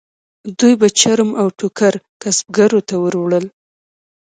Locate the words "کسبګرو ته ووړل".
2.21-3.45